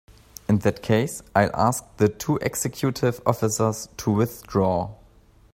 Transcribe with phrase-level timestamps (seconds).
[0.49, 4.93] In that case I'll ask the two executive officers to withdraw.